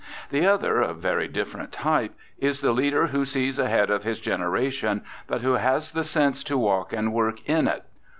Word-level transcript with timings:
The 0.31 0.47
other, 0.47 0.81
a 0.81 0.95
very 0.95 1.27
different 1.27 1.71
type, 1.71 2.15
is 2.39 2.61
the 2.61 2.71
leader 2.71 3.05
who 3.05 3.23
sees 3.23 3.59
ahead 3.59 3.91
of 3.91 4.01
his 4.01 4.17
generation, 4.19 5.03
but 5.27 5.41
who 5.41 5.51
has 5.53 5.91
the 5.91 6.03
sense 6.03 6.43
to 6.45 6.57
walk 6.57 6.91
and 6.91 7.13
work 7.13 7.47
in 7.47 7.67
it. 7.67 7.83